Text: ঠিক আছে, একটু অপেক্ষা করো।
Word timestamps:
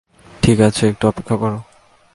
ঠিক 0.43 0.57
আছে, 0.59 0.83
একটু 0.87 1.03
অপেক্ষা 1.07 1.35
করো। 1.35 1.59